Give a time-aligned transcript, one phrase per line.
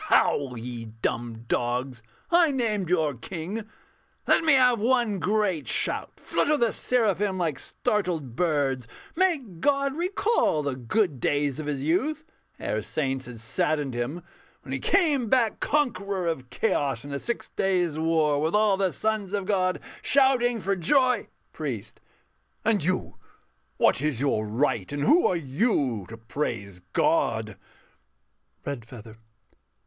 [0.05, 0.57] _]Howl!
[0.57, 2.01] ye dumb dogs,
[2.31, 3.69] I named your King
[4.25, 10.63] let me have one great shout, Flutter the seraphim like startled birds; Make God recall
[10.63, 12.25] the good days of His youth
[12.59, 14.23] Ere saints had saddened Him:
[14.63, 18.91] when He came back Conqueror of Chaos in a six days' war, With all the
[18.91, 21.27] sons of God shouting for joy...
[21.53, 22.01] PRIEST.
[22.65, 23.17] And you
[23.77, 27.55] what is your right, and who are you, To praise God?
[28.65, 29.17] REDFEATHER.